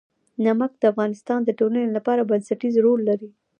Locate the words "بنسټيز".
2.31-2.73